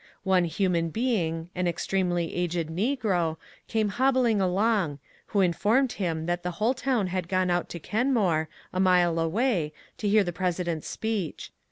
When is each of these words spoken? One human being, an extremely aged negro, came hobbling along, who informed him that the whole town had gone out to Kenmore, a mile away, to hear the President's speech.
One 0.23 0.45
human 0.45 0.89
being, 0.89 1.51
an 1.53 1.67
extremely 1.67 2.33
aged 2.33 2.69
negro, 2.69 3.37
came 3.67 3.89
hobbling 3.89 4.41
along, 4.41 4.97
who 5.27 5.41
informed 5.41 5.91
him 5.91 6.25
that 6.25 6.41
the 6.41 6.49
whole 6.57 6.73
town 6.73 7.05
had 7.05 7.27
gone 7.29 7.51
out 7.51 7.69
to 7.69 7.79
Kenmore, 7.79 8.49
a 8.73 8.79
mile 8.79 9.19
away, 9.19 9.73
to 9.99 10.09
hear 10.09 10.23
the 10.23 10.33
President's 10.33 10.87
speech. 10.87 11.51